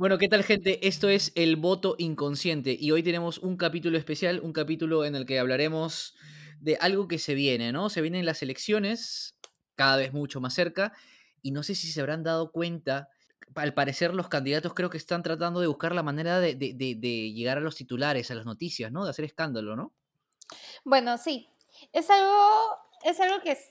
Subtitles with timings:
[0.00, 0.88] Bueno, ¿qué tal gente?
[0.88, 5.26] Esto es El Voto Inconsciente y hoy tenemos un capítulo especial, un capítulo en el
[5.26, 6.16] que hablaremos
[6.58, 7.90] de algo que se viene, ¿no?
[7.90, 9.36] Se vienen las elecciones,
[9.74, 10.94] cada vez mucho más cerca,
[11.42, 13.10] y no sé si se habrán dado cuenta,
[13.54, 17.60] al parecer los candidatos creo que están tratando de buscar la manera de, llegar a
[17.60, 19.04] los titulares, a las noticias, ¿no?
[19.04, 19.92] De hacer escándalo, ¿no?
[20.82, 21.46] Bueno, sí,
[21.92, 22.48] es algo,
[23.04, 23.68] es algo que, es,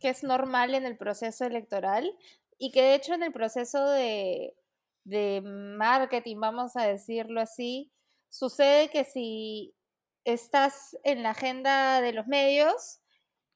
[0.00, 2.10] que es normal en el proceso electoral
[2.56, 4.54] y que de hecho en el proceso de,
[5.04, 7.90] de marketing, vamos a decirlo así,
[8.28, 9.74] sucede que si
[10.24, 13.00] estás en la agenda de los medios,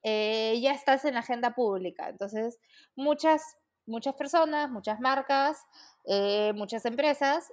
[0.02, 2.08] eh, ya estás en la agenda pública.
[2.08, 2.58] Entonces,
[2.96, 3.42] muchas,
[3.86, 5.58] muchas personas, muchas marcas,
[6.06, 7.50] eh, muchas empresas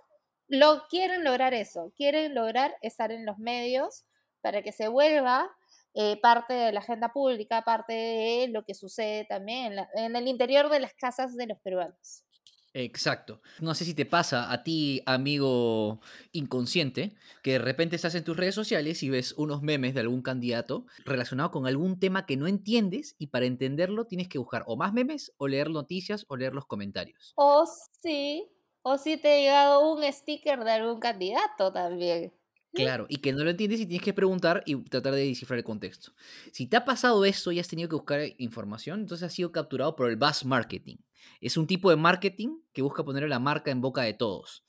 [0.48, 4.04] lo quieren lograr eso, quieren lograr estar en los medios
[4.42, 5.50] para que se vuelva
[5.94, 10.70] eh, parte de la agenda pública, parte de lo que sucede también en el interior
[10.70, 12.26] de las casas de los peruanos.
[12.74, 13.42] Exacto.
[13.60, 16.00] No sé si te pasa a ti, amigo
[16.32, 20.22] inconsciente, que de repente estás en tus redes sociales y ves unos memes de algún
[20.22, 24.78] candidato relacionado con algún tema que no entiendes y para entenderlo tienes que buscar o
[24.78, 27.36] más memes o leer noticias o leer los comentarios.
[27.36, 27.66] O
[28.02, 28.50] sí,
[28.84, 32.34] o si te ha llegado un sticker de algún candidato también.
[32.74, 35.66] Claro, y que no lo entiendes y tienes que preguntar y tratar de descifrar el
[35.66, 36.14] contexto.
[36.54, 39.96] Si te ha pasado eso y has tenido que buscar información, entonces has sido capturado
[39.96, 40.98] por el buzz marketing.
[41.42, 44.64] Es un tipo de marketing que busca poner la marca en boca de todos.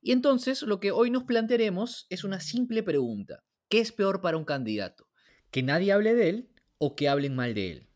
[0.00, 3.44] Y entonces lo que hoy nos plantearemos es una simple pregunta.
[3.68, 5.08] ¿Qué es peor para un candidato?
[5.50, 7.91] ¿Que nadie hable de él o que hablen mal de él?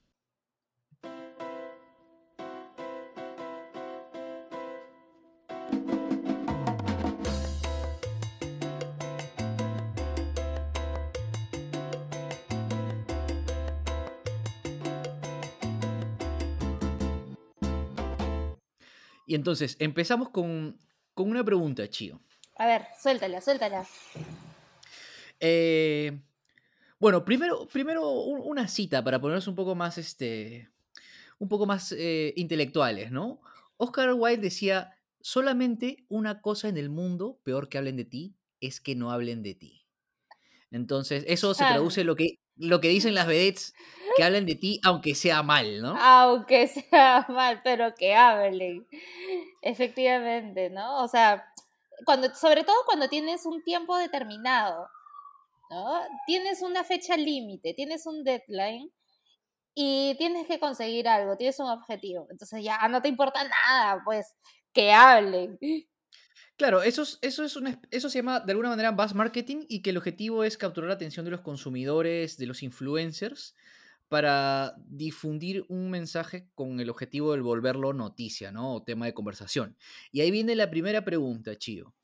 [19.36, 20.78] Entonces, empezamos con,
[21.14, 22.20] una pregunta, Chío.
[22.56, 23.86] A ver, suéltala, suéltala.
[25.40, 26.18] Eh,
[26.98, 30.70] bueno, primero, primero una cita para ponernos un poco más, este,
[31.38, 33.42] un poco más eh, intelectuales, ¿no?
[33.76, 38.80] Oscar Wilde decía, solamente una cosa en el mundo peor que hablen de ti es
[38.80, 39.86] que no hablen de ti.
[40.70, 43.74] Entonces, eso se traduce lo que, lo que dicen las vedettes
[44.16, 45.96] que hablen de ti, aunque sea mal, ¿no?
[46.00, 48.86] Aunque sea mal, pero que hablen.
[49.62, 51.04] Efectivamente, ¿no?
[51.04, 51.52] O sea,
[52.04, 54.88] cuando, sobre todo cuando tienes un tiempo determinado,
[55.70, 56.00] ¿no?
[56.26, 58.90] Tienes una fecha límite, tienes un deadline
[59.74, 62.26] y tienes que conseguir algo, tienes un objetivo.
[62.30, 64.34] Entonces ya no te importa nada, pues,
[64.72, 65.58] que hablen.
[66.56, 67.58] Claro, eso, es, eso, es
[67.90, 70.94] eso se llama de alguna manera buzz marketing y que el objetivo es capturar la
[70.94, 73.54] atención de los consumidores, de los influencers,
[74.08, 78.74] para difundir un mensaje con el objetivo de volverlo noticia, ¿no?
[78.74, 79.76] O tema de conversación.
[80.12, 81.94] Y ahí viene la primera pregunta, Chío.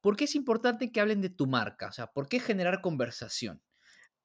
[0.00, 1.88] ¿Por qué es importante que hablen de tu marca?
[1.88, 3.62] O sea, ¿por qué generar conversación?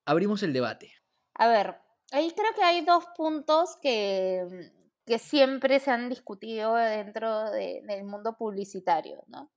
[0.05, 0.93] Abrimos el debate.
[1.35, 1.77] A ver,
[2.11, 4.71] ahí creo que hay dos puntos que,
[5.05, 9.51] que siempre se han discutido dentro del mundo publicitario, ¿no?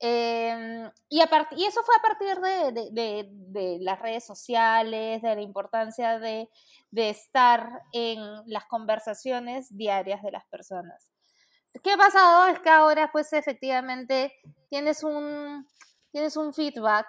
[0.00, 6.48] Em, y, y, eso fue a partir de, las redes sociales, de la importancia de,
[6.92, 11.10] estar en las conversaciones diarias de las personas.
[11.82, 12.46] ¿Qué ha pasado?
[12.46, 14.32] Es que ahora pues efectivamente
[14.70, 15.66] tienes un,
[16.12, 17.06] tienes un feedback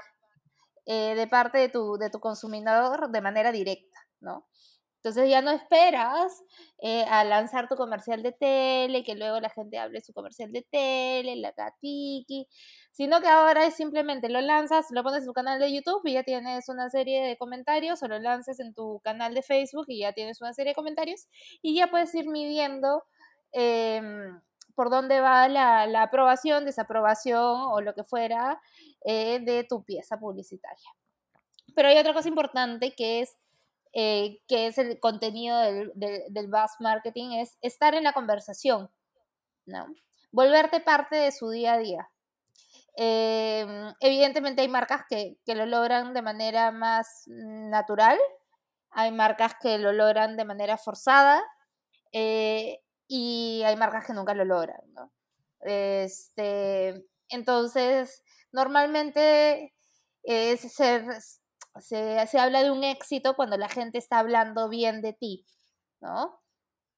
[0.87, 4.47] eh, de parte de tu, de tu consumidor de manera directa, ¿no?
[5.05, 6.43] Entonces ya no esperas
[6.79, 10.63] eh, a lanzar tu comercial de tele, que luego la gente hable su comercial de
[10.63, 12.47] tele, la gatiki,
[12.91, 16.13] sino que ahora es simplemente lo lanzas, lo pones en tu canal de YouTube y
[16.13, 19.99] ya tienes una serie de comentarios, o lo lances en tu canal de Facebook y
[19.99, 21.27] ya tienes una serie de comentarios,
[21.61, 23.03] y ya puedes ir midiendo
[23.51, 24.41] em,
[24.73, 28.59] por dónde va la, aprobación, desaprobación o lo que fuera
[29.01, 30.89] eh, de tu pieza publicitaria.
[31.75, 33.37] Pero hay otra cosa importante que es
[33.97, 36.49] eh, que es el contenido del, del,
[36.81, 38.91] marketing, es estar en la conversación,
[39.65, 39.87] ¿no?
[40.33, 42.09] Volverte parte de su día a día.
[42.97, 48.19] Em, evidentemente hay marcas que, que, lo logran de manera más natural,
[48.91, 51.41] hay marcas que lo logran de manera forzada
[52.11, 55.13] eh, y hay marcas que nunca lo logran, ¿no?
[55.61, 59.73] Este, entonces, normalmente
[60.23, 61.05] es ser,
[61.79, 65.45] se, habla de un éxito cuando la gente está hablando bien de ti,
[66.01, 66.39] ¿no?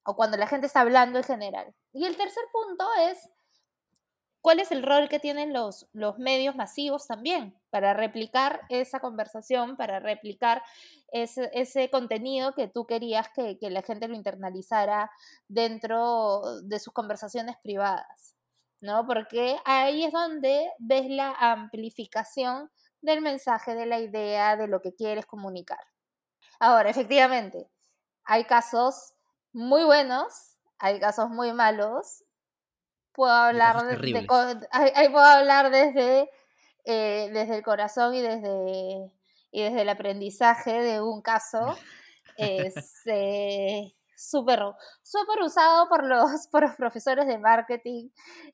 [0.03, 1.75] O cuando la gente está hablando en general.
[1.93, 3.29] Y el tercer punto es,
[4.41, 9.75] ¿cuál es el rol que tienen los, los medios masivos también para replicar esa conversación,
[9.75, 10.63] para replicar
[11.11, 15.11] ese, ese contenido que tú querías que, que la gente lo internalizara
[15.47, 18.37] dentro de sus conversaciones privadas?
[18.81, 19.05] ¿no?
[19.05, 22.69] Porque ahí es donde ves la amplificación
[23.01, 25.79] del mensaje, de la idea, de lo que quieres comunicar.
[26.59, 27.69] Ahora, efectivamente,
[28.23, 29.13] hay casos
[29.53, 32.23] muy buenos, hay casos muy malos.
[33.13, 36.29] Puedo hablar, de, puedo hablar desde,
[36.85, 39.11] eh, desde el corazón y desde,
[39.51, 41.77] y desde el aprendizaje de un caso.
[42.37, 44.59] Es, eh, súper
[45.03, 48.09] super usado por los, por los profesores de marketing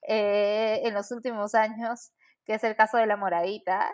[0.08, 2.12] eh, en los últimos años,
[2.46, 3.94] que es el caso de la moradita.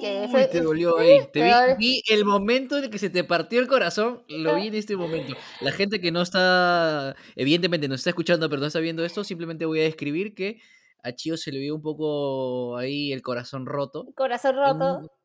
[0.00, 1.20] Que te dolió ahí.
[1.32, 4.74] Te vi, el momento en el que se te partió el corazón, lo vi en
[4.74, 5.34] este momento.
[5.60, 9.66] La gente que no está, evidentemente no está escuchando, pero no está viendo esto, simplemente
[9.66, 10.60] voy a describir que
[11.02, 14.06] a Chio se le vio un poco ahí el corazón roto.
[14.14, 15.10] Corazón roto.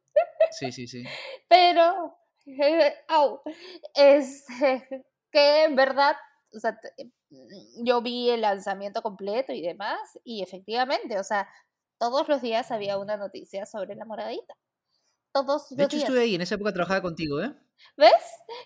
[0.52, 1.04] Sí, sí, sí.
[1.48, 2.16] Pero,
[3.08, 3.42] au,
[3.96, 4.46] es,
[5.32, 6.16] que en verdad,
[6.54, 6.78] o sea,
[7.84, 11.50] yo vi el lanzamiento completo y demás, y efectivamente, o sea,
[11.98, 14.56] todos los días había una noticia sobre la moradita.
[15.32, 17.54] Todos los de hecho, estuve ahí, en esa época trabajaba contigo, ¿eh?
[17.98, 18.12] ¿Ves?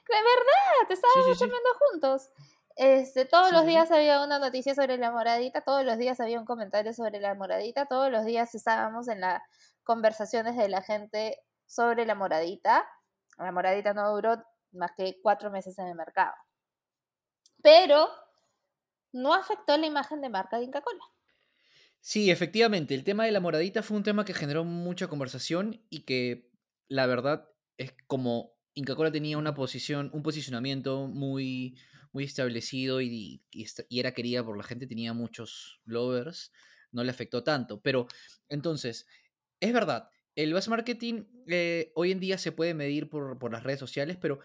[0.09, 1.45] De verdad, te estábamos sí,
[1.91, 2.29] juntos.
[2.75, 6.45] Este, todos los días había una noticia sobre la moradita, todos los días había un
[6.45, 9.41] comentario sobre la moradita, todos los días estábamos en las
[9.83, 12.87] conversaciones de la gente sobre la moradita.
[13.37, 14.43] La moradita no duró
[14.73, 16.33] más que cuatro meses en el mercado
[17.61, 18.07] pero
[19.11, 21.03] no afectó la imagen de marca de Inca Cola.
[22.09, 26.05] Sí, efectivamente, el tema de la moradita fue un tema que generó mucha conversación y
[26.05, 26.49] que
[26.87, 31.77] la verdad es como Inca Cola tenía una posición, un posicionamiento muy,
[32.13, 33.43] muy establecido y,
[33.89, 36.53] era querida por la gente, tenía muchos lovers,
[36.93, 37.81] no le afectó tanto.
[37.81, 38.07] Pero
[38.47, 39.05] entonces,
[39.59, 43.63] es verdad, el mass marketing eh, hoy en día se puede medir por, por las
[43.63, 44.39] redes sociales, pero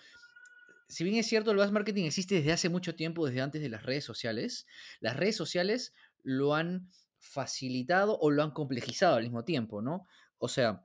[0.88, 3.68] si bien es cierto, el mass marketing existe desde hace mucho tiempo, desde antes de
[3.68, 4.66] las redes sociales,
[4.98, 5.94] las redes sociales
[6.24, 6.90] lo han
[7.22, 10.06] facilitado o lo han complejizado al mismo tiempo, ¿no?
[10.38, 10.84] O sea,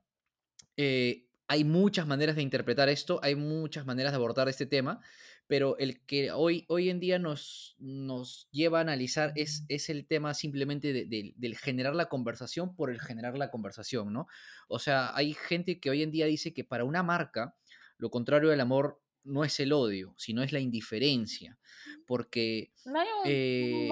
[0.78, 5.02] eh, hay muchas maneras de interpretar esto, hay muchas maneras de abordar este tema,
[5.48, 10.06] pero el que hoy, hoy en día nos, nos lleva a analizar es, es el
[10.06, 14.28] tema simplemente del generar la conversación por el generar la conversación, ¿no?
[14.68, 17.56] O sea, hay gente que hoy en día dice que para una marca,
[17.98, 21.58] lo contrario del amor no es el odio, sino es la indiferencia.
[22.06, 22.72] Porque.
[22.86, 23.90] No hay un, eh,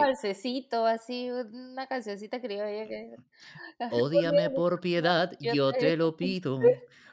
[0.88, 3.16] así, una cancioncita criolla que.
[3.92, 6.60] Ódiame por piedad, yo te lo pido.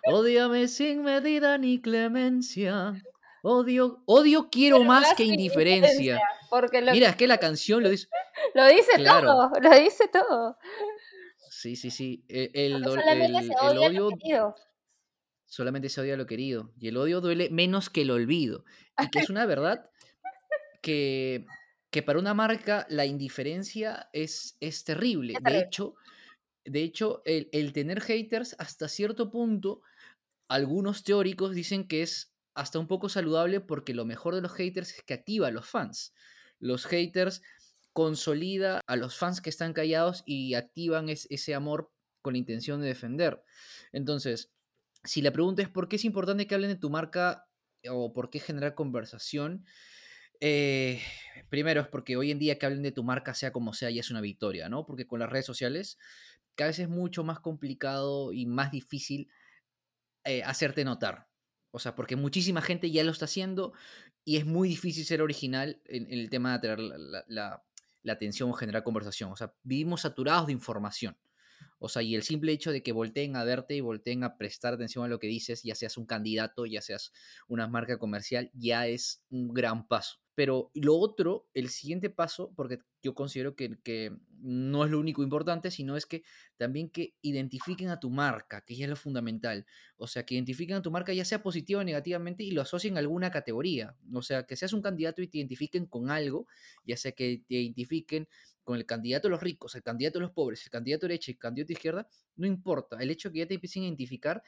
[0.06, 2.94] Ódiame sin medida ni clemencia.
[3.42, 6.20] Odio, odio quiero más que indiferencia.
[6.48, 8.06] Porque Mira, es que la canción lo dice.
[8.54, 10.56] Lo dice todo, lo dice todo.
[11.50, 12.25] Sí, sí, sí.
[12.28, 14.54] E, el, el odio
[15.52, 16.72] solamente se odia lo querido.
[16.78, 18.64] Y el odio duele menos que el olvido.
[18.99, 19.90] Y que es una verdad
[20.81, 21.44] que,
[21.90, 25.34] que para una marca la indiferencia es, es terrible.
[25.43, 25.94] De hecho,
[26.64, 29.82] de hecho el, el tener haters hasta cierto punto,
[30.49, 34.94] algunos teóricos dicen que es hasta un poco saludable porque lo mejor de los haters
[34.94, 36.14] es que activa a los fans.
[36.60, 37.43] Los haters
[37.93, 42.87] consolida a los fans que están callados y activan ese amor con la intención de
[42.87, 43.44] defender.
[43.93, 44.51] Entonces,
[45.04, 47.49] si la pregunta es por qué es importante que hablen de tu marca
[47.88, 49.64] o por qué generar conversación,
[50.40, 51.00] eh,
[51.50, 54.00] primero es porque hoy en día que hablen de tu marca, sea como sea, ya
[54.00, 54.87] es una victoria, ¿no?
[54.87, 55.99] Porque con las redes sociales
[56.54, 59.30] cada vez es mucho más complicado y más difícil
[60.25, 61.28] eh, hacerte notar.
[61.71, 63.73] O sea, porque muchísima gente ya lo está haciendo
[64.25, 67.64] y es muy difícil ser original en, el tema de atraer la,
[68.02, 69.32] la atención o generar conversación.
[69.32, 71.16] O sea, vivimos saturados de información.
[71.84, 74.72] O sea, y el simple hecho de que volteen a verte y volteen a prestar
[74.72, 77.12] atención a lo que dices, ya seas un candidato, ya seas
[77.48, 80.20] una marca comercial, ya es un gran paso.
[80.36, 85.22] Pero lo otro, el siguiente paso, porque yo considero que, que, no es lo único
[85.22, 86.24] importante, sino es que
[86.56, 89.66] también que identifiquen a tu marca, que ya es lo fundamental.
[89.96, 92.96] O sea, que identifiquen a tu marca ya sea positiva o negativamente y lo asocien
[92.96, 93.96] a alguna categoría.
[94.12, 96.46] O sea, que seas un candidato y te identifiquen con algo,
[96.84, 98.28] ya sea que te identifiquen
[98.64, 101.35] con el candidato de los ricos, el candidato de los pobres, el candidato derecha y
[101.35, 102.97] el candidato de izquierda, no importa.
[103.00, 104.42] El hecho de que ya te empiecen a identificar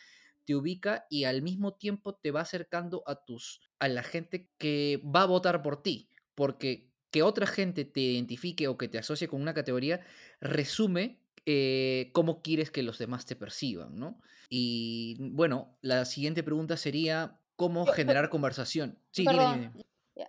[0.45, 5.03] te ubica y al mismo tiempo te va acercando a tus a la gente que
[5.05, 9.29] va a votar por ti, porque que otra gente te identifique o que te asocie
[9.29, 10.01] con una categoría
[10.41, 14.21] resume eh, cómo quieres que los demás te perciban, ¿no?
[14.49, 18.99] Y bueno, la siguiente pregunta sería cómo generar conversación.
[19.11, 19.73] Sí, dime,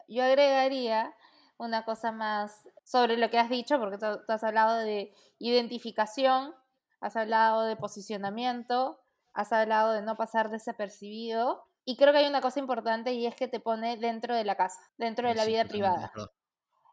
[0.08, 1.14] Yo agregaría
[1.58, 6.54] una cosa más sobre lo que has dicho, porque tú, has hablado de identificación,
[7.02, 9.00] has hablado de posicionamiento,
[9.34, 11.66] has hablado de no pasar desapercibido.
[11.86, 14.56] Y creo que hay una cosa importante y es que te pone dentro de la
[14.56, 16.12] casa, dentro de la vida privada.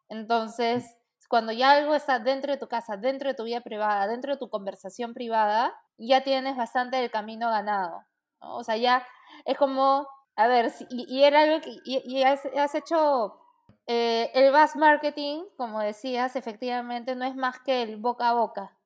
[0.08, 0.96] Entonces,
[1.28, 4.38] cuando ya algo está dentro de tu casa, dentro de tu vida privada, dentro de
[4.38, 8.04] tu conversación privada, ya tienes bastante del camino ganado.
[8.40, 9.06] O sea, ya
[9.46, 13.38] es como, a ver, y, era algo que, y, has, hecho
[13.86, 18.78] eh, el bus marketing, como decías, efectivamente no es más que el boca a boca,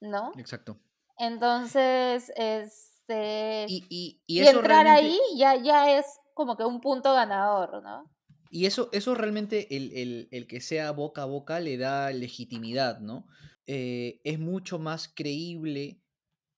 [0.00, 0.32] ¿no?
[0.38, 0.78] Exacto.
[1.18, 3.66] Entonces, este...
[3.68, 8.10] Y, entrar ahí ya, ya es como que un punto ganador, ¿no?
[8.50, 13.26] Y eso, eso realmente, el, el, que sea boca a boca le da legitimidad, ¿no?
[13.66, 16.02] Eh, es mucho más creíble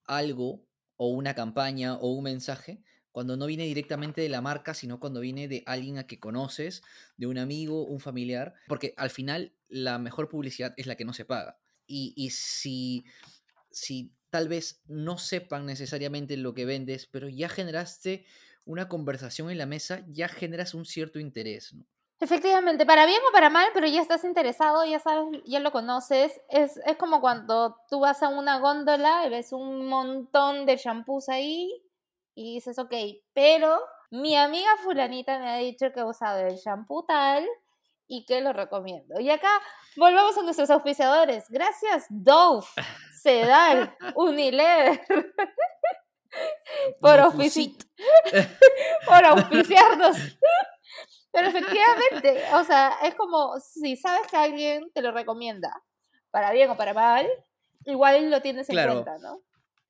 [0.04, 2.82] algo o una campaña o un mensaje
[3.14, 6.82] cuando no viene directamente de la marca, sino cuando viene de alguien a que conoces,
[7.16, 11.12] de un amigo, un familiar, porque al final la mejor publicidad es la que no
[11.12, 11.60] se paga.
[11.86, 13.04] Y, y si,
[13.70, 18.26] si tal vez no sepan necesariamente lo que vendes, pero ya generaste
[18.64, 21.76] una conversación en la mesa, ya generas un cierto interés.
[22.18, 26.40] Efectivamente, para bien o para mal, pero ya estás interesado, ya sabes, ya lo conoces.
[26.48, 31.28] Es, es como cuando tú vas a una góndola y ves un montón de shampoos
[31.28, 31.83] ahí
[32.34, 32.92] y dices, ok,
[33.32, 37.46] pero mi amiga fulanita me ha dicho que he usado el shampoo tal
[38.06, 39.18] y que lo recomiendo.
[39.20, 39.60] Y acá
[39.96, 41.46] volvamos a nuestros auspiciadores.
[41.48, 42.66] Gracias, Dove,
[43.22, 45.00] Sedal, Unilever.
[47.00, 47.18] por,
[49.06, 50.16] por auspiciarnos.
[51.32, 55.82] Pero efectivamente, o sea, es como si sabes que alguien te lo recomienda,
[56.30, 57.28] para bien o para mal,
[57.86, 59.40] igual lo tienes en cuenta, ¿no?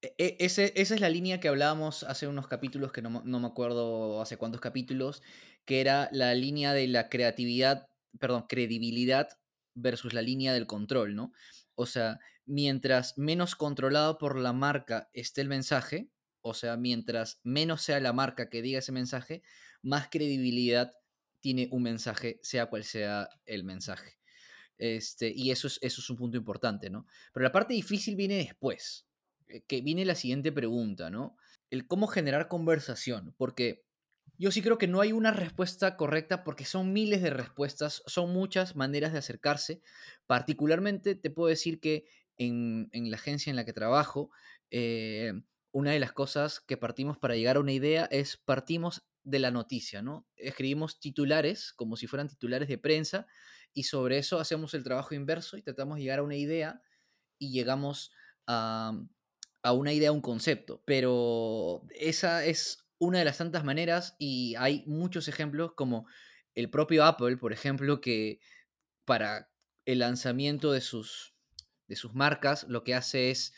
[0.05, 3.47] E, e, esa es la línea que hablábamos hace unos capítulos, que no, no, me
[3.47, 5.23] acuerdo hace cuántos capítulos,
[5.65, 9.29] que era la línea de la creatividad, perdón, credibilidad
[9.75, 11.33] versus la línea del control, ¿no?
[11.75, 16.11] O sea, mientras menos controlado por la marca esté el mensaje,
[16.43, 19.43] o sea, mientras menos sea la marca que diga ese mensaje,
[19.83, 20.93] más credibilidad
[21.41, 24.19] tiene un mensaje, sea cual sea el mensaje.
[24.77, 27.07] Este, y eso es, eso es un punto importante, ¿no?
[27.33, 29.07] Pero la parte difícil viene después,
[29.67, 31.37] que viene la siguiente pregunta, ¿no?
[31.71, 33.85] El cómo generar conversación, porque
[34.37, 38.33] yo sí creo que no hay una respuesta correcta porque son miles de respuestas, son
[38.33, 39.81] muchas maneras de acercarse.
[40.27, 44.31] Particularmente te puedo decir que en, en la agencia en la que trabajo,
[44.71, 45.33] eh,
[45.71, 49.51] una de las cosas que partimos para llegar a una idea es partimos de la
[49.51, 50.27] noticia, ¿no?
[50.37, 53.27] Escribimos titulares como si fueran titulares de prensa
[53.73, 56.83] y sobre eso hacemos el trabajo inverso y tratamos de llegar a una idea
[57.39, 58.13] y llegamos
[58.47, 58.93] a,
[59.65, 60.83] a una idea, a un concepto.
[60.85, 66.07] Pero esa es una de las tantas maneras y hay muchos ejemplos como
[66.55, 68.41] el propio Apple, por ejemplo, que
[69.05, 69.51] para
[69.87, 71.35] el lanzamiento de sus,
[71.89, 73.55] de sus marcas lo que hace es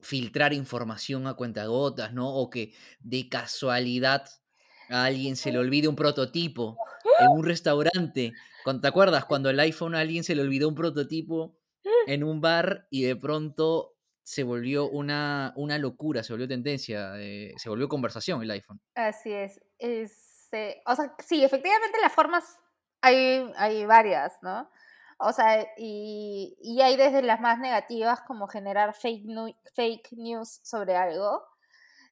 [0.00, 2.34] filtrar información a cuentagotas, ¿no?
[2.34, 4.28] O que de casualidad
[4.90, 6.76] a alguien se le olvide un prototipo
[7.20, 8.32] en un restaurante.
[8.82, 11.56] ¿Te acuerdas cuando el iPhone a alguien se le olvidó un prototipo
[12.08, 13.97] en un bar y de pronto
[14.28, 18.78] se volvió una, una locura, se volvió tendencia, eh, se volvió conversación el iPhone?
[18.94, 19.58] Así es.
[19.78, 22.44] Este, o sea, sí, efectivamente las formas
[23.00, 24.68] hay, hay varias, ¿no?
[25.18, 29.24] O sea, y, y, hay desde las más negativas como generar fake,
[29.74, 31.42] fake news sobre algo,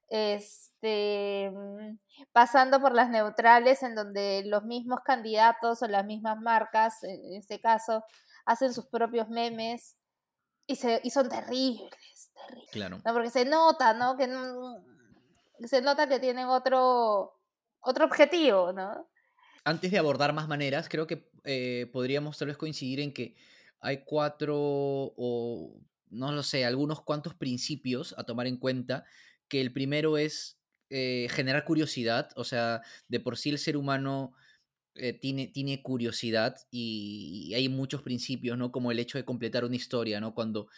[0.09, 1.99] este, mm,
[2.33, 7.61] pasando por las neutrales en donde los mismos candidatos o las mismas marcas, en este
[7.61, 8.03] caso,
[8.47, 9.99] hacen sus propios memes
[10.67, 11.91] y, se, y son terribles,
[12.35, 12.71] terribles.
[12.73, 13.01] Claro.
[13.05, 13.13] ¿no?
[13.13, 14.17] Porque se nota, ¿no?
[14.17, 17.39] Que se nota que tienen otro,
[17.81, 19.09] otro objetivo, ¿no?
[19.65, 23.37] Antes de abordar más maneras, creo que eh, podríamos tal vez coincidir en que
[23.81, 25.77] hay cuatro o
[26.11, 29.05] no lo sé, algunos cuantos principios a tomar en cuenta,
[29.49, 30.59] que el primero es
[30.91, 34.33] eh, generar curiosidad, o sea, de por sí el ser humano
[34.99, 38.73] eh, tiene, tiene curiosidad y, hay muchos principios, ¿no?
[38.73, 40.35] Como el hecho de completar una historia, ¿no?
[40.35, 40.69] Cuando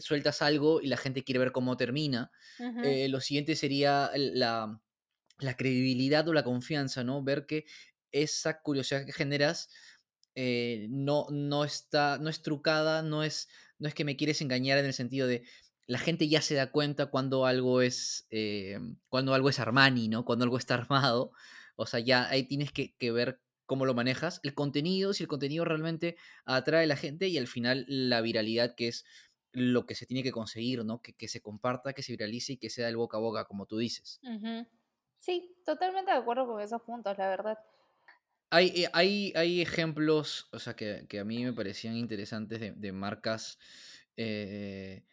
[0.00, 4.80] sueltas algo y la gente quiere ver cómo termina, lo siguiente sería la,
[5.38, 7.22] la credibilidad o la confianza, ¿no?
[7.22, 7.66] Ver que
[8.12, 9.68] esa curiosidad que generas
[10.34, 13.48] eh, no, no, está, no es trucada, no es,
[13.78, 15.44] no es que me quieres engañar en el sentido de
[15.86, 20.24] la gente ya se da cuenta cuando algo es, eh, cuando algo es Armani, ¿no?
[20.24, 21.32] Cuando algo está armado.
[21.76, 24.40] O sea, ya ahí tienes que, ver cómo lo manejas.
[24.42, 28.74] El contenido, si el contenido realmente atrae a la gente y al final la viralidad,
[28.74, 29.04] que es
[29.52, 31.02] lo que se tiene que conseguir, ¿no?
[31.02, 33.76] Que, se comparta, que se viralice y que sea el boca a boca, como tú
[33.76, 34.20] dices.
[35.18, 37.58] Sí, totalmente de acuerdo con esos puntos, la verdad.
[38.50, 43.58] Hay, eh, hay, hay ejemplos, o sea, que, a mí me parecían interesantes de, marcas
[44.16, 45.04] eh,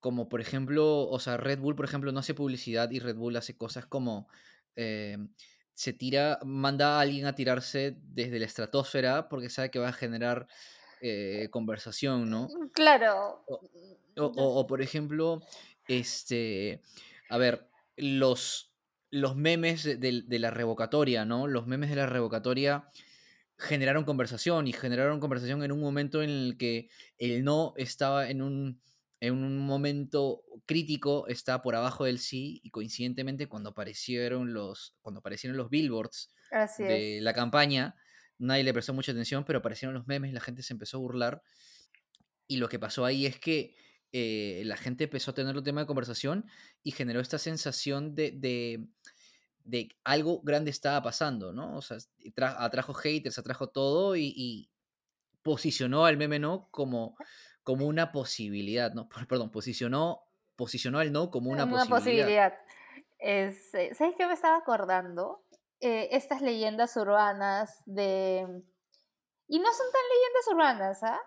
[0.00, 3.36] como, por ejemplo, o sea, Red Bull, por ejemplo, no hace publicidad y Red Bull
[3.36, 4.28] hace cosas como
[4.74, 5.18] eh,
[5.80, 9.94] se tira, manda a alguien a tirarse desde la estratosfera porque sabe que va a
[9.94, 10.46] generar
[11.00, 12.48] eh, conversación, ¿no?
[12.48, 13.42] Mm, claro.
[14.14, 15.40] O, por ejemplo,
[15.88, 16.82] este,
[17.30, 18.74] a ver, los,
[19.10, 21.46] los memes de, la revocatoria, ¿no?
[21.46, 22.84] Los memes de la revocatoria
[23.56, 28.42] generaron conversación y generaron conversación en un momento en el que el no estaba en
[28.42, 28.82] un,
[29.20, 35.20] en un momento crítico, está por abajo del sí y coincidentemente cuando aparecieron los, cuando
[35.20, 36.32] aparecieron los billboards
[36.78, 37.96] de la campaña,
[38.38, 41.42] nadie le prestó mucha atención, pero aparecieron los memes, la gente se empezó a burlar.
[42.46, 43.76] Y lo que pasó ahí es que
[44.12, 46.46] eh, la gente empezó a tener un tema de conversación
[46.82, 48.32] y generó esta sensación de,
[49.64, 51.76] de, algo grande estaba pasando, ¿no?
[51.76, 51.98] O sea,
[52.58, 54.68] atrajo haters, atrajo todo y,
[55.42, 57.16] posicionó al meme no como,
[57.70, 59.08] como una posibilidad, ¿no?
[59.28, 60.24] Perdón, posicionó,
[60.56, 62.52] posicionó al no como una, una posibilidad.
[63.16, 65.44] Es, eh, ¿Sabes qué me estaba acordando?
[65.78, 68.40] Eh, estas leyendas urbanas de...
[69.46, 71.20] Y no son tan leyendas urbanas, ¿ah?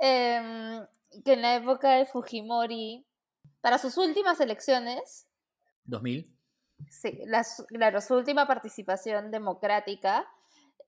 [0.00, 3.04] Em, que en la época de Fujimori,
[3.60, 5.26] para sus últimas elecciones...
[5.86, 6.32] 2000.
[6.88, 7.20] Sí,
[7.68, 10.28] claro, su última participación democrática,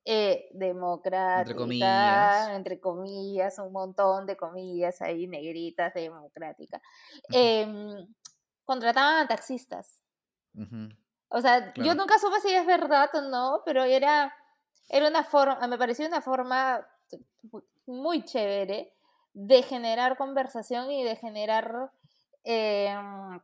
[0.08, 2.48] eh, democrática, entre comillas.
[2.50, 6.80] entre comillas, un montón de comillas ahí negritas, democrática,
[7.30, 8.06] em,
[8.64, 10.00] contrataban a taxistas.
[11.28, 14.32] O sea, yo nunca supe si es verdad o no, pero era,
[14.88, 16.86] era una forma, me pareció una forma
[17.84, 18.94] muy chévere
[19.32, 21.90] de generar conversación y de generar
[22.44, 23.40] em,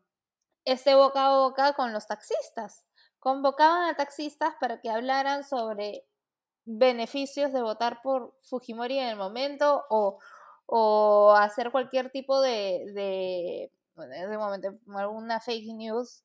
[0.65, 2.85] este boca a boca con los taxistas.
[3.19, 6.07] Convocaban a taxistas para que hablaran sobre
[6.65, 10.19] beneficios de votar por Fujimori en el momento o,
[10.67, 13.73] o hacer cualquier tipo de, de,
[14.09, 16.25] de momento, alguna fake news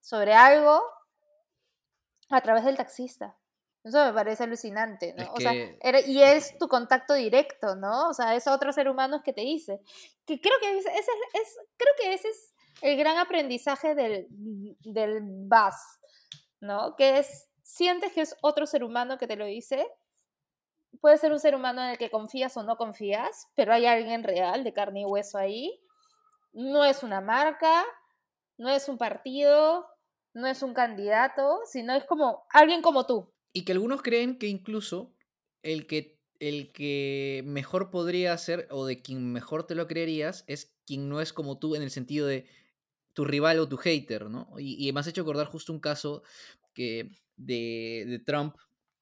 [0.00, 0.82] sobre algo
[2.30, 3.36] a través del taxista.
[3.86, 5.32] Eso me parece alucinante, ¿no?
[5.32, 8.08] o sea, y es tu contacto directo, ¿no?
[8.08, 9.80] O sea, es otro ser humano que te dice.
[10.24, 12.52] Que creo que ese es, creo que ese es
[12.82, 14.26] el gran aprendizaje del,
[14.80, 15.76] del bus,
[16.60, 16.96] ¿no?
[16.96, 19.86] Que es, sientes que es otro ser humano que te lo dice.
[21.00, 24.22] Puede ser un ser humano en el que confías o no confías, pero hay alguien
[24.22, 25.82] real, de carne y hueso ahí.
[26.52, 27.84] No es una marca,
[28.56, 29.86] no es un partido,
[30.32, 34.48] no es un candidato, sino es como alguien como tú, y que algunos creen que
[34.48, 35.14] incluso
[35.62, 40.76] el que, el que mejor podría ser o de quien mejor te lo creerías es
[40.84, 42.46] quien no es como tú en el sentido de
[43.16, 44.46] tu rival o tu hater, ¿no?
[44.58, 46.22] Y, me has hecho acordar justo un caso
[46.74, 48.56] que de, Trump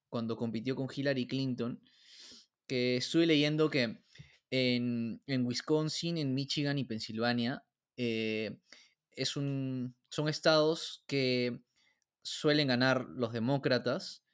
[0.08, 1.82] cuando compitió con Hillary Clinton,
[2.68, 3.98] que estuve leyendo que
[4.50, 7.64] en, Wisconsin, en Michigan y Pensilvania
[7.96, 8.56] eh,
[9.10, 11.60] es un, son estados que
[12.22, 14.24] suelen ganar los demócratas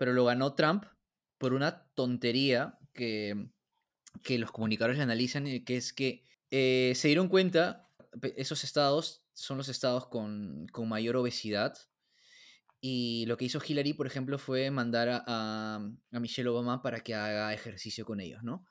[0.00, 0.84] pero lo ganó Trump
[1.36, 3.50] por una tontería que,
[4.22, 7.86] que los comunicadores analizan, que es que eh, se dieron cuenta,
[8.34, 11.76] esos estados son los estados con, con, mayor obesidad,
[12.80, 17.14] y lo que hizo Hillary, por ejemplo, fue mandar a, a, Michelle Obama para que
[17.14, 18.64] haga ejercicio con ellos, ¿no?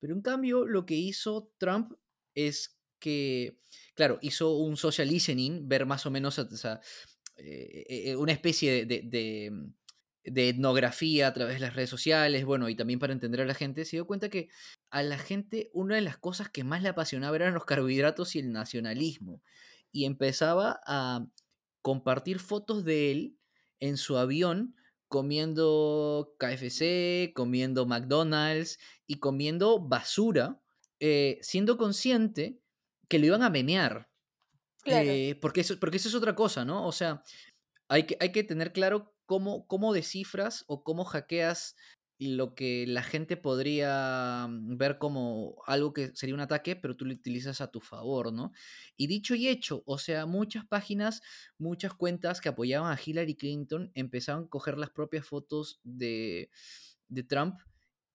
[0.00, 1.92] Pero en cambio, lo que hizo Trump
[2.34, 3.58] es que,
[3.94, 6.80] claro, hizo un social listening, ver más o menos eh,
[7.36, 9.02] eh, una especie de,
[10.30, 13.54] de etnografía a través de las redes sociales, bueno, y también para entender a la
[13.54, 14.48] gente, se dio cuenta que
[14.90, 18.40] a la gente una de las cosas que más le apasionaba eran los carbohidratos y
[18.40, 19.42] el nacionalismo.
[19.92, 21.26] Y empezaba a
[21.82, 23.38] compartir fotos de él
[23.80, 24.74] en su avión
[25.08, 30.60] comiendo KFC, comiendo McDonald's y comiendo basura,
[31.00, 32.60] eh, siendo consciente
[33.08, 34.10] que lo iban a menear.
[34.84, 36.86] Eh, porque, eso, porque eso es otra cosa, ¿no?
[36.86, 37.22] O sea,
[37.88, 41.76] hay que, hay que tener claro cómo, descifras o cómo hackeas
[42.18, 47.04] lo que la gente podría mm, ver como algo que sería un ataque, pero tú
[47.04, 48.52] lo utilizas a tu favor, ¿no?
[48.96, 51.22] Y dicho y hecho, o sea, muchas páginas,
[51.58, 56.50] muchas cuentas que apoyaban a Hillary Clinton empezaron a coger las propias fotos de,
[57.08, 57.60] de Trump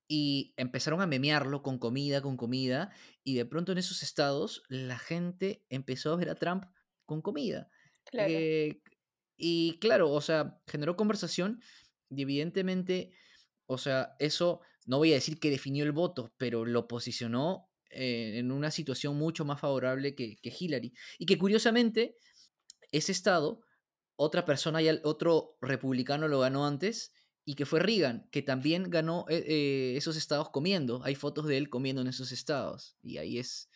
[0.07, 2.91] y empezaron a memearlo con comida, con comida,
[3.23, 6.65] y de pronto en esos estados la gente empezó a ver a Trump
[7.05, 7.69] con comida.
[8.05, 8.31] Claro.
[8.31, 8.81] Eh,
[9.37, 11.61] y claro, o sea, generó conversación
[12.09, 13.11] y evidentemente,
[13.65, 18.39] o sea, eso no voy a decir que definió el voto, pero lo posicionó eh,
[18.39, 20.93] en una situación mucho más favorable que, Hillary.
[21.19, 22.17] Y que curiosamente,
[22.91, 23.61] ese estado,
[24.15, 27.13] otra persona, y otro republicano lo ganó antes,
[27.45, 31.03] y que fue Reagan, que también ganó eh, eh, esos estados comiendo.
[31.03, 32.97] Hay fotos de él comiendo en esos estados.
[33.01, 33.69] Y ahí es,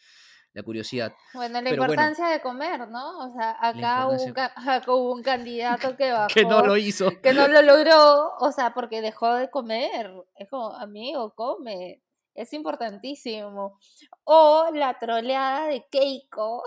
[0.58, 1.14] la curiosidad.
[1.36, 3.20] Bueno, la importancia de comer, ¿no?
[3.20, 6.28] O sea, acá hubo, un, candidato que bajó.
[6.34, 7.12] que no lo hizo.
[7.22, 10.12] Que no lo logró, o sea, porque dejó de comer.
[10.36, 12.02] Es como, amigo, come.
[12.34, 13.78] es importantísimo.
[14.24, 16.64] O la troleada de Keiko.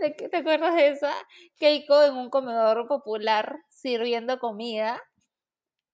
[0.00, 1.12] ¿De qué te acuerdas de esa?
[1.56, 5.02] Keiko en un comedor popular sirviendo comida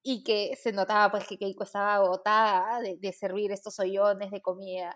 [0.07, 4.95] y que se notaba pues que Keiko estaba agotada de, servir estos hoyones de comida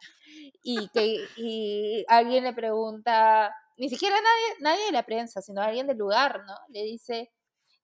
[0.62, 5.86] y que y alguien le pregunta, ni siquiera nadie, nadie de la prensa, sino alguien
[5.86, 6.54] del lugar, ¿no?
[6.68, 7.32] Le dice,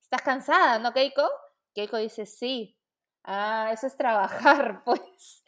[0.02, 1.26] ¿estás cansada, no Keiko?
[1.74, 2.78] Keiko dice, sí.
[3.24, 5.42] Ah, eso es trabajar, pues.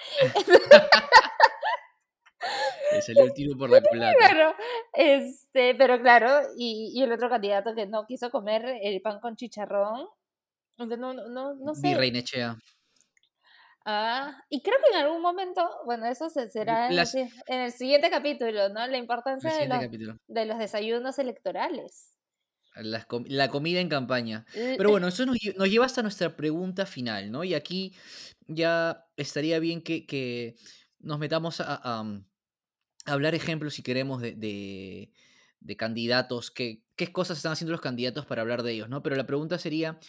[2.91, 4.17] Le salió el tiro por la culata.
[4.17, 4.55] Claro,
[4.95, 9.37] este, pero claro, y, y, el otro candidato que no quiso comer el pan con
[9.37, 10.09] chicharrón,
[10.79, 11.89] no, no, no sé.
[11.89, 12.57] Virreinechea.
[13.89, 16.99] Ah, y creo que en algún momento, bueno, eso se será en,
[17.47, 18.85] el, siguiente capítulo, ¿no?
[18.89, 22.13] La importancia de los, de los, desayunos electorales.
[22.75, 24.45] la comida en campaña.
[24.53, 27.45] Pero bueno, eso nos, lleva hasta nuestra pregunta final, ¿no?
[27.45, 27.95] Y aquí
[28.49, 30.57] ya estaría bien que,
[30.99, 32.05] nos metamos a,
[33.05, 35.13] hablar ejemplos, si queremos, de, de,
[35.61, 39.05] de candidatos, qué cosas están haciendo los candidatos para hablar de ellos, ¿no?
[39.05, 40.01] Pero la pregunta sería,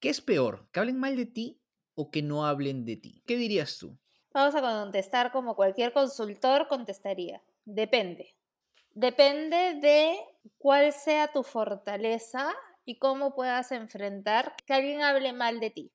[0.00, 0.68] ¿Qué es peor?
[0.72, 1.60] ¿Que hablen mal de ti
[1.94, 3.22] o que no hablen de ti?
[3.26, 3.98] ¿Qué dirías tú?
[4.32, 7.42] Vamos a contestar como cualquier consultor contestaría.
[7.66, 8.34] Depende.
[8.94, 10.18] Depende de
[10.58, 15.92] cuál sea tu fortaleza y cómo puedas enfrentar que alguien hable mal de ti.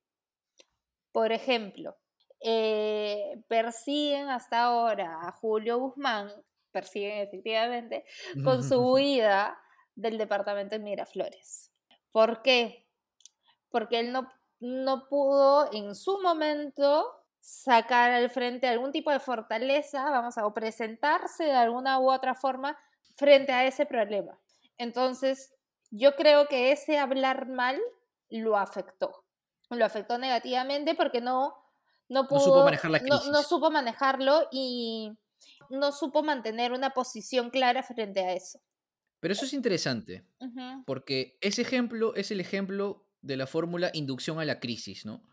[1.11, 1.97] Por ejemplo,
[2.41, 6.29] eh, persiguen hasta ahora a Julio Guzmán,
[6.71, 8.05] persiguen efectivamente,
[8.43, 9.57] con su huida
[9.95, 11.71] del departamento de Miraflores.
[12.11, 12.84] ¿Por qué?
[13.75, 17.11] Porque él no, no pudo en su momento
[17.41, 22.35] sacar al frente algún tipo de fortaleza, vamos a, o presentarse de alguna u otra
[22.35, 22.77] forma
[23.17, 24.39] frente a ese problema.
[24.77, 25.53] Entonces,
[25.91, 27.77] yo creo que ese hablar mal
[28.29, 29.25] lo afectó.
[29.69, 31.53] Lo afectó negativamente porque no,
[32.07, 32.39] no pudo.
[32.39, 33.27] No supo manejar la crisis.
[33.27, 35.11] No, supo manejarlo y
[35.69, 38.57] no supo mantener una posición clara frente a eso.
[39.19, 40.25] Pero eso es interesante,
[40.85, 45.23] porque ese ejemplo es el ejemplo de la fórmula inducción a la crisis, ¿no?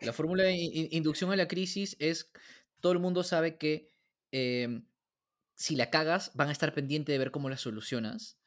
[0.00, 0.54] La fórmula de
[0.90, 2.30] inducción a la crisis es,
[2.80, 3.92] todo el mundo sabe que
[4.32, 4.84] em,
[5.54, 8.38] si la cagas, van a estar pendientes de ver cómo la solucionas.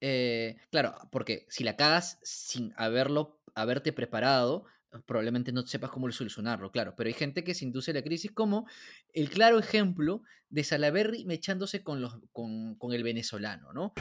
[0.00, 4.66] Eh, claro, porque si la cagas sin haberlo, haberte preparado,
[5.04, 6.94] probablemente no sepas cómo solucionarlo, claro.
[6.96, 8.66] Pero hay gente que se induce a la crisis como
[9.12, 13.92] el claro ejemplo de Salaberry mechándose con, los, con, con el venezolano, ¿no?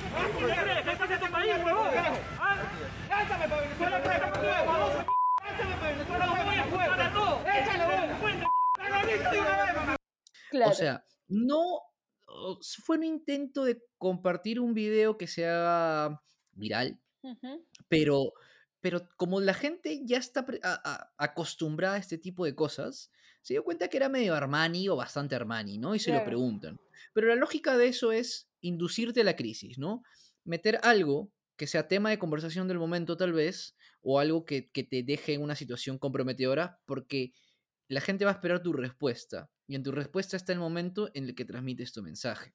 [10.64, 11.82] O sea, no
[12.84, 16.22] fue un intento de compartir un video que sea
[16.54, 17.00] viral,
[17.88, 18.34] pero,
[18.82, 20.46] pero como la gente ya está
[21.18, 23.12] acostumbrada a este tipo de cosas,
[23.42, 25.94] se dio cuenta que era medio Armani o bastante Armani, ¿no?
[25.96, 26.80] Y se lo preguntan.
[27.14, 30.04] Pero la lógica de eso es inducirte a la crisis, ¿no?
[30.44, 35.04] Meter algo que sea tema de conversación del momento tal vez, o algo que, te
[35.04, 37.34] deje en una situación comprometedora, porque
[37.88, 41.26] la gente va a esperar tu respuesta, y en tu respuesta está el momento en
[41.26, 42.54] el que transmites tu mensaje.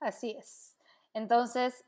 [0.00, 0.76] Así es.
[1.14, 1.84] Entonces,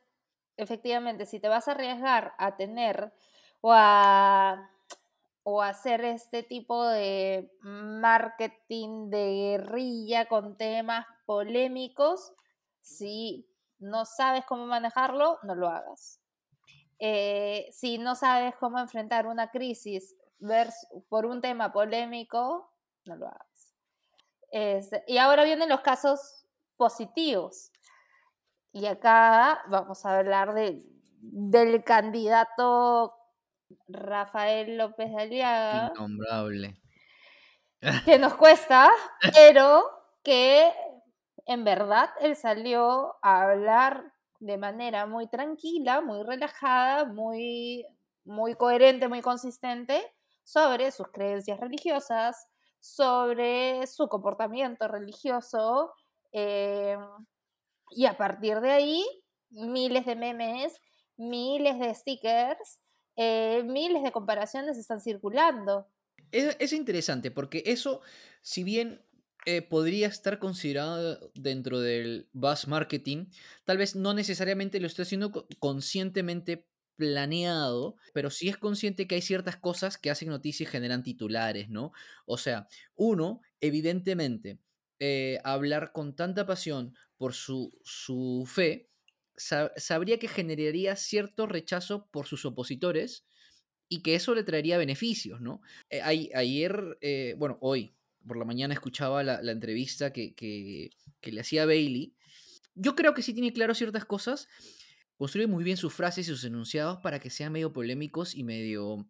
[0.56, 3.12] efectivamente, si te vas a arriesgar a tener
[3.60, 4.70] o a,
[5.42, 12.32] o hacer este tipo de marketing de guerrilla con temas polémicos,
[12.80, 13.51] si
[13.82, 16.20] no sabes cómo manejarlo, no lo hagas.
[16.98, 20.14] Eh, si no sabes cómo enfrentar una crisis
[21.08, 22.72] por un tema polémico,
[23.04, 23.74] no lo hagas.
[25.06, 27.72] y ahora vienen los casos positivos.
[28.72, 30.82] Y acá vamos a hablar de,
[31.20, 33.14] del candidato
[33.88, 35.92] Rafael López de Aliaga.
[35.94, 36.80] Innombrable.
[38.04, 38.90] Que nos cuesta,
[39.34, 39.82] pero
[40.22, 40.72] que
[41.46, 47.86] en verdad él salió a hablar de manera muy tranquila, muy relajada, muy,
[48.24, 50.02] muy coherente, muy consistente
[50.44, 52.48] sobre sus creencias religiosas,
[52.80, 55.92] sobre su comportamiento religioso.
[56.32, 56.96] Eh,
[57.90, 59.04] y a partir de ahí,
[59.50, 60.80] miles de memes,
[61.16, 62.80] miles de stickers,
[63.16, 65.86] eh, miles de comparaciones están circulando.
[66.32, 68.00] Es, es interesante porque eso,
[68.40, 69.04] si bien
[69.44, 73.26] eh, podría estar considerado dentro del buzz marketing.
[73.64, 79.22] Tal vez no necesariamente lo esté haciendo conscientemente planeado, pero sí es consciente que hay
[79.22, 81.92] ciertas cosas que hacen noticias y generan titulares, ¿no?
[82.26, 84.60] O sea, uno, evidentemente,
[85.00, 88.90] eh, hablar con tanta pasión por su, su fe,
[89.34, 93.24] sabría que generaría cierto rechazo por sus opositores
[93.88, 95.62] y que eso le traería beneficios, ¿no?
[95.90, 96.98] Eh, ayer,
[97.38, 100.90] bueno, hoy, por la mañana escuchaba la, entrevista que, que,
[101.32, 102.14] le hacía Bailey.
[102.74, 104.48] Yo creo que sí tiene claro ciertas cosas.
[105.16, 109.06] Construye muy bien sus frases y sus enunciados para que sean medio polémicos y medio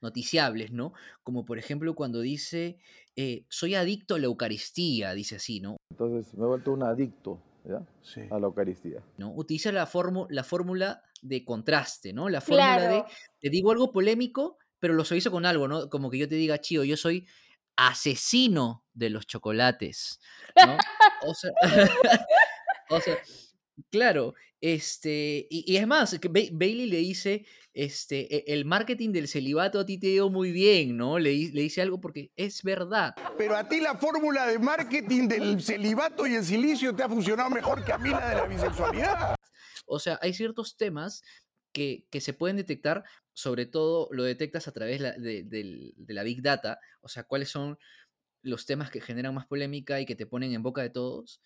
[0.00, 0.92] noticiables, ¿no?
[1.22, 2.78] Como por ejemplo cuando dice,
[3.16, 5.76] eh, soy adicto a la Eucaristía, dice así, ¿no?
[5.90, 7.86] Entonces me he vuelto un adicto ¿ya?
[8.30, 9.02] a la Eucaristía.
[9.16, 9.32] ¿no?
[9.34, 9.88] Utiliza la,
[10.28, 12.28] la fórmula de contraste, ¿no?
[12.28, 13.04] La fórmula de,
[13.40, 15.88] te digo algo polémico, pero lo hizo con algo, ¿no?
[15.88, 17.26] Como que yo te diga, chío, yo soy
[17.76, 20.20] asesino de los chocolates,
[20.56, 20.76] ¿no?
[21.22, 21.52] o sea,
[23.90, 29.80] claro, este, y, es más, que Bailey le dice, este, e, el marketing del celibato
[29.80, 31.18] a ti te dio muy bien, ¿no?
[31.18, 33.14] Le, le dice algo porque es verdad.
[33.36, 37.50] Pero a ti la fórmula de marketing del celibato y el silicio te ha funcionado
[37.50, 39.36] mejor que a mí la de la bisexualidad.
[39.86, 41.22] O sea, hay ciertos temas
[41.74, 47.08] que, se pueden detectar, sobre todo lo detectas a través de, la Big Data, o
[47.08, 47.78] sea, cuáles son
[48.40, 51.42] los temas que generan más polémica y que te ponen en boca de todos.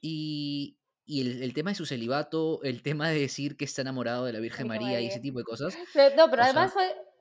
[0.00, 4.40] Y, el, tema de su celibato, el tema de decir que está enamorado de la
[4.40, 5.74] Virgen María, y ese tipo de cosas.
[6.16, 6.72] no, pero además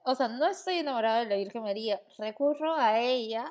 [0.03, 3.45] o sea, no estoy enamorado de la Virgen María, recurro a ella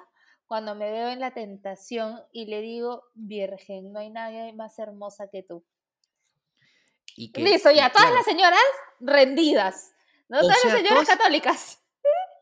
[0.46, 5.28] cuando me veo en la tentación y le digo, Virgen, no hay nadie más hermosa
[5.30, 5.64] que tú.
[7.34, 8.60] Listo, ya, todas las señoras
[9.00, 9.94] rendidas,
[10.28, 10.40] ¿no?
[10.40, 11.78] Todas las señoras católicas.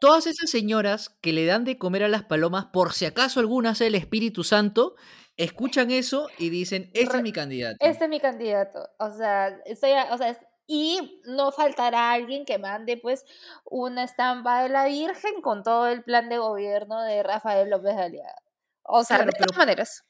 [0.01, 3.71] Todas esas señoras que le dan de comer a las palomas, por si acaso alguna
[3.71, 4.95] hace el Espíritu Santo,
[5.37, 7.77] escuchan eso y dicen, este es mi candidato.
[7.81, 8.89] Este es mi candidato.
[8.99, 10.39] O sea, estoy, o sea,
[10.69, 13.25] y no faltará alguien que mande pues
[13.65, 18.43] una estampa de la Virgen con todo el plan de gobierno de Rafael López Aliaga.
[18.83, 20.05] O sea, de todas maneras.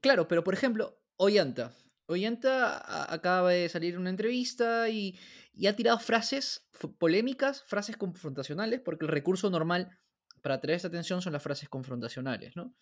[0.00, 1.72] Claro, pero por ejemplo, Ollanta.
[2.08, 5.18] Ollanta acaba de salir en una entrevista y,
[5.66, 6.66] ha tirado frases
[6.98, 9.98] polémicas, frases confrontacionales, porque el recurso normal
[10.40, 12.74] para atraer esta atención son las frases confrontacionales, ¿no?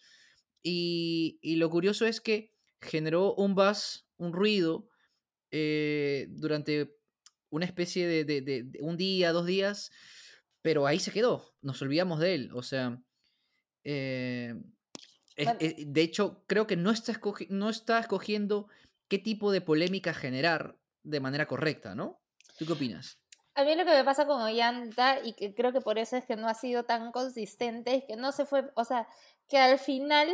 [0.63, 4.89] Y, lo curioso es que generó un buzz, un ruido,
[5.51, 6.97] eh, durante
[7.51, 9.91] una especie de, un día, dos días,
[10.63, 13.03] pero ahí se quedó, nos olvidamos de él, o sea,
[13.83, 14.55] eh,
[15.37, 18.69] de hecho, creo que no está, no está escogiendo
[19.09, 22.21] qué tipo de polémica generar de manera correcta, ¿no?
[22.59, 23.19] ¿Tú qué opinas?
[23.55, 26.27] A mí lo que me pasa con Ollanta, y que creo que por eso es
[26.27, 29.09] que no ha sido tan consistente, es que no se fue, o sea,
[29.49, 30.29] que al final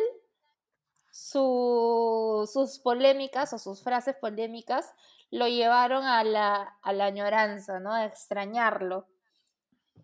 [1.11, 4.95] sus polémicas o sus frases polémicas
[5.31, 7.93] lo llevaron a la, a la añoranza, ¿no?
[7.93, 9.07] A extrañarlo.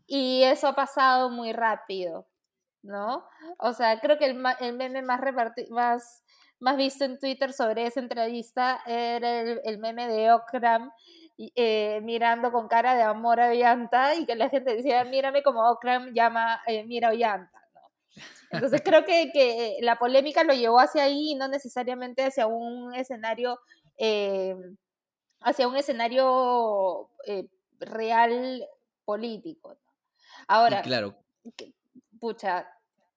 [0.06, 2.28] Y eso ha pasado muy rápido,
[2.82, 3.26] ¿no?
[3.58, 5.20] O sea, creo que el, el meme más,
[5.70, 6.22] más
[6.60, 10.90] más visto en Twitter sobre esa entrevista era el, meme de Okram
[11.38, 15.68] eh, mirando con cara de amor a Ollanta y que la gente decía, mírame como
[15.70, 17.62] Okram llama, eh, mira a Ollanta.
[18.50, 22.94] Entonces creo que, que, la polémica lo llevó hacia ahí y no necesariamente hacia un
[22.94, 23.60] escenario,
[23.96, 24.56] eh,
[25.40, 27.10] hacia un escenario
[27.78, 28.66] real
[29.04, 29.76] político.
[30.48, 31.14] Ahora, claro.
[32.18, 32.66] pucha,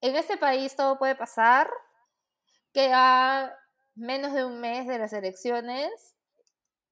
[0.02, 1.70] en este país todo puede pasar,
[2.74, 3.58] Queda
[3.96, 6.16] menos de un mes de las elecciones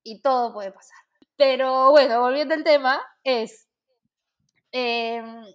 [0.04, 0.98] y todo puede pasar.
[1.36, 3.68] Pero bueno, volviendo al tema, es.
[4.72, 5.46] Em,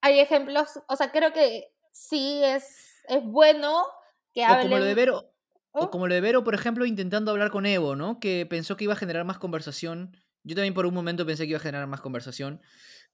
[0.00, 3.84] hay ejemplos, o sea, creo que sí es, es bueno
[4.32, 4.66] que hablen.
[4.66, 5.34] O como lo de Vero,
[5.70, 5.90] o ¿Oh?
[5.90, 8.20] como lo de Vero, por ejemplo, intentando hablar con Evo, ¿no?
[8.20, 10.16] Que pensó que iba a generar más conversación.
[10.42, 12.60] Yo también por un momento pensé que iba a generar más conversación.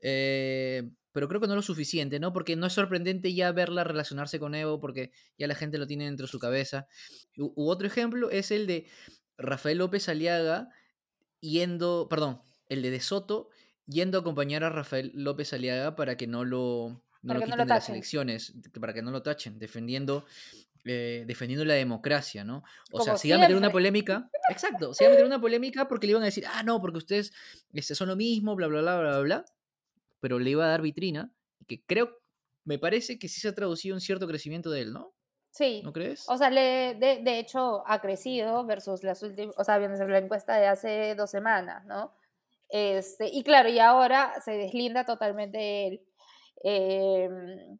[0.00, 2.32] Eh, pero creo que no lo suficiente, ¿no?
[2.32, 6.04] Porque no es sorprendente ya verla relacionarse con Evo, porque ya la gente lo tiene
[6.04, 6.86] dentro de su cabeza.
[7.36, 8.86] U, otro ejemplo es el de
[9.36, 10.68] Rafael López Aliaga
[11.40, 13.48] yendo, perdón, el de De Soto
[13.86, 17.64] yendo a acompañar a Rafael López Aliaga para que no lo, no lo quiten de
[17.66, 20.24] las elecciones, para que no lo tachen, defendiendo,
[20.84, 22.62] eh, defendiendo la democracia, ¿no?
[22.92, 25.88] O sea, si iba a meter una polémica, exacto, si iba a meter una polémica
[25.88, 27.32] porque le iban a decir, ah, no, porque ustedes
[27.72, 29.44] este, son lo mismo, bla, bla, bla, bla, bla,
[30.20, 31.33] pero le iba a dar vitrina,
[31.66, 32.18] que creo,
[32.64, 35.12] me parece que sí se ha traducido un cierto crecimiento de él, ¿no?
[35.50, 35.83] Sí.
[35.83, 36.28] ¿No crees?
[36.28, 40.18] O sea, le, de, de, hecho ha crecido versus las últimas, o sea, viendo la
[40.18, 42.14] encuesta de hace dos semanas, ¿no?
[42.68, 46.06] Este, y claro, y ahora se deslinda totalmente de él.
[46.62, 47.78] Em,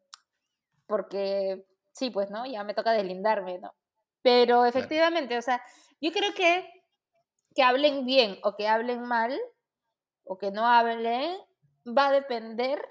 [0.85, 2.45] porque, sí, pues, ¿no?
[2.45, 3.73] Ya me toca deslindarme, ¿no?
[4.21, 5.63] Pero efectivamente, o sea,
[6.01, 6.81] yo creo que
[7.55, 9.37] que hablen bien o que hablen mal,
[10.23, 11.37] o que no hablen,
[11.85, 12.81] va a depender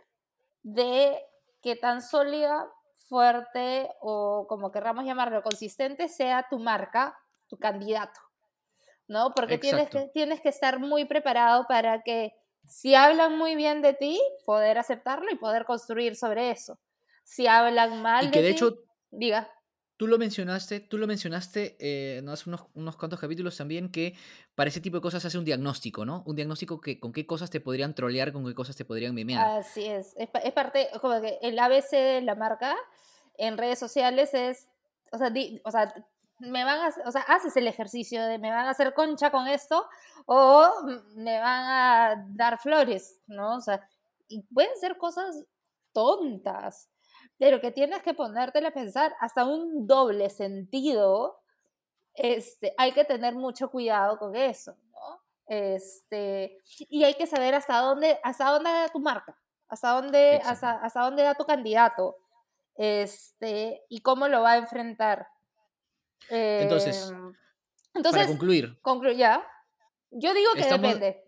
[0.62, 1.18] de
[1.62, 2.70] qué tan sólida,
[3.08, 8.20] fuerte o como querramos llamarlo, consistente sea tu marca, tu candidato.
[9.08, 9.32] ¿No?
[9.34, 12.32] Porque tienes que, tienes que estar muy preparado para que
[12.64, 16.78] si hablan muy bien de ti, poder aceptarlo y poder construir sobre eso.
[17.24, 18.76] Si hablan mal y que de, hecho
[19.10, 19.50] Diga.
[20.00, 24.14] Tú lo mencionaste, tú lo mencionaste eh, hace unos, unos, cuantos capítulos también que
[24.54, 26.22] para ese tipo de cosas hace un diagnóstico, ¿no?
[26.24, 29.58] Un diagnóstico que con qué cosas te podrían trolear, con qué cosas te podrían memear.
[29.58, 30.14] Así es.
[30.16, 32.74] Es, es parte, como que el ABC de la marca
[33.36, 34.70] en redes sociales es,
[35.12, 35.30] o sea,
[35.64, 35.92] o sea,
[36.38, 39.48] me van a, o sea, haces el ejercicio de me van a hacer concha con
[39.48, 39.86] esto
[40.24, 40.66] o
[41.14, 43.56] me van a dar flores, ¿no?
[43.56, 43.86] O sea,
[44.28, 45.44] y pueden ser cosas
[45.92, 46.88] tontas,
[47.40, 51.40] pero que tienes que ponértela a pensar hasta un doble sentido.
[52.12, 55.22] Este, hay que tener mucho cuidado con eso, ¿no?
[55.46, 56.58] Este,
[56.90, 61.00] y hay que saber hasta dónde, hasta dónde da tu marca, hasta dónde, hasta, hasta
[61.00, 62.18] dónde da tu candidato,
[62.76, 65.26] este, y cómo lo va a enfrentar.
[66.28, 67.32] entonces, em,
[67.94, 68.38] entonces, para
[68.84, 69.16] concluir.
[69.16, 69.42] ya.
[70.10, 71.24] Yo digo que depende.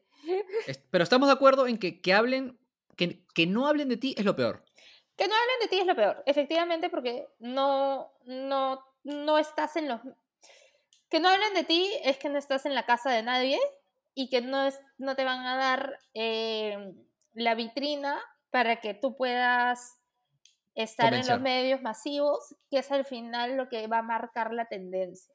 [0.91, 2.61] Pero estamos de acuerdo en que, que hablen,
[2.97, 4.63] que, que no hablen de ti es lo peor.
[5.17, 9.89] Que no hablen de ti es lo peor, efectivamente, porque no, no, no estás en
[9.89, 10.01] los...
[11.09, 13.61] Que no hablen de ti es que no estás en la casa de nadie
[14.15, 16.95] y que no, es, no te van a dar eh,
[17.35, 18.21] la vitrina
[18.51, 19.99] para que tú puedas
[20.75, 24.67] estar en los medios masivos, que es al final lo que va a marcar la
[24.67, 25.35] tendencia.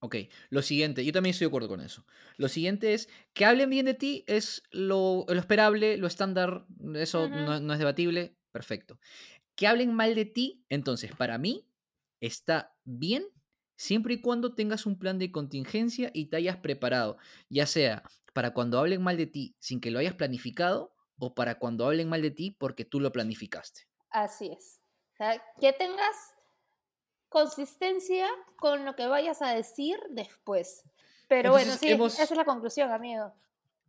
[0.00, 0.16] Ok,
[0.50, 2.04] lo siguiente, yo también estoy de acuerdo con eso.
[2.36, 7.28] Lo siguiente es que hablen bien de ti, es lo, lo esperable, lo estándar, eso
[7.28, 8.98] no, no, es debatible, perfecto.
[9.54, 11.68] Que hablen mal de ti, entonces, para mí,
[12.20, 13.26] está bien
[13.76, 17.18] siempre y cuando tengas un plan de contingencia y te hayas preparado,
[17.50, 21.58] ya sea para cuando hablen mal de ti sin que lo hayas planificado o para
[21.58, 23.82] cuando hablen mal de ti porque tú lo planificaste.
[24.08, 24.80] Así es.
[25.12, 26.16] O sea, que tengas
[27.28, 30.82] consistencia con lo que vayas a decir después.
[31.28, 33.34] Pero bueno, sí, esa es la conclusión, amigo.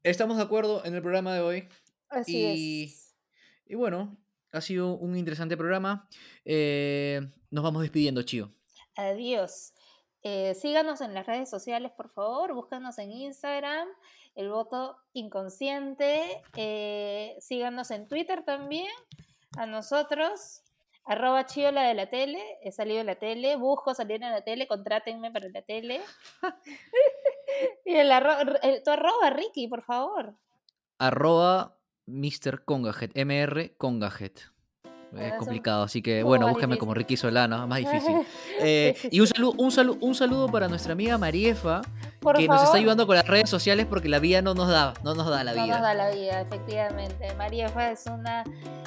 [0.03, 1.69] Estamos de acuerdo en el programa de hoy.
[2.10, 3.15] Así es.
[3.65, 4.17] Y bueno,
[4.58, 6.08] ha sido un interesante programa.
[6.46, 8.52] Eh, nos vamos despidiendo, Chío.
[8.96, 9.74] Adiós.
[10.24, 12.54] Eh, síganos en las redes sociales, por favor.
[12.54, 13.88] Búscanos en Instagram,
[14.36, 16.41] el voto inconsciente.
[16.56, 18.91] Eh, síganos en Twitter también
[19.58, 20.62] a nosotros,
[21.06, 24.67] arroba chiola de la tele, he salido en la tele, busco salir en la tele,
[24.67, 26.02] contrátenme para la tele.
[27.86, 28.10] y el,
[28.84, 30.36] tu arroba, Ricky, por favor.
[31.00, 31.77] Arroba
[32.08, 32.63] Mr.
[32.63, 34.52] Congajet, MR Congajet.
[35.15, 38.15] Es complicado, así que bueno, búscame como Ricky Solano, más difícil.
[38.60, 41.84] Eh, y un saludo, un, saludo, un saludo para nuestra amiga Mariefa,
[42.36, 45.13] que nos está ayudando con las redes sociales porque la vida no nos da, no
[45.13, 45.67] nos da la vida.
[45.67, 47.36] No nos da la vida, efectivamente.
[47.36, 48.43] Mariefa es una,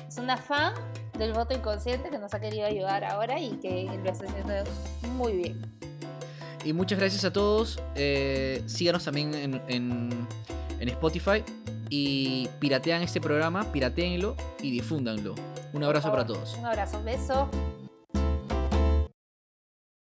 [0.09, 0.75] es una fan
[1.17, 4.55] del voto inconsciente que nos ha querido ayudar ahora y que lo está haciendo
[5.13, 5.63] muy bien.
[6.65, 7.81] Y muchas gracias a todos.
[7.95, 10.27] Eh, síganos también en, en,
[10.81, 11.45] en Spotify
[11.91, 15.35] y piratean este programa, pirateenlo y difúndanlo.
[15.73, 16.57] Un abrazo para todos.
[16.57, 17.51] Un abrazo, beso.